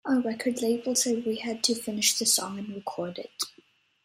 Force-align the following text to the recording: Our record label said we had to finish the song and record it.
Our 0.03 0.19
record 0.19 0.63
label 0.63 0.95
said 0.95 1.27
we 1.27 1.35
had 1.35 1.63
to 1.65 1.75
finish 1.75 2.17
the 2.17 2.25
song 2.25 2.57
and 2.57 2.69
record 2.69 3.19
it. 3.19 3.43